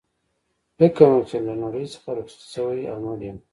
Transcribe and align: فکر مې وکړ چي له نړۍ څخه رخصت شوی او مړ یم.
فکر 0.77 1.07
مې 1.11 1.17
وکړ 1.17 1.27
چي 1.29 1.37
له 1.47 1.53
نړۍ 1.63 1.85
څخه 1.93 2.09
رخصت 2.19 2.41
شوی 2.53 2.81
او 2.91 2.97
مړ 3.05 3.19
یم. 3.27 3.37